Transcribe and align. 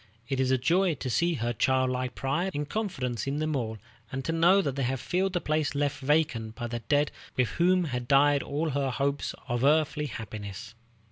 It 0.27 0.39
is 0.39 0.49
a 0.49 0.57
joy 0.57 0.95
to 0.95 1.11
see 1.11 1.35
her 1.35 1.53
childlike 1.53 2.15
pride 2.15 2.55
and 2.55 2.67
confidence 2.67 3.27
in 3.27 3.37
them 3.37 3.55
all, 3.55 3.77
and 4.11 4.25
to 4.25 4.31
know 4.31 4.59
that 4.63 4.75
they 4.75 4.81
have 4.81 4.99
filled 4.99 5.33
the 5.33 5.39
place 5.41 5.75
left 5.75 5.99
vacant 6.01 6.55
by 6.55 6.65
the 6.65 6.79
dead 6.79 7.11
with 7.37 7.49
whom 7.49 7.83
had 7.83 8.07
died 8.07 8.41
all 8.41 8.71
her 8.71 8.89
hopes 8.89 9.35
of 9.47 9.63
earthly 9.63 10.07
happiness. 10.07 10.73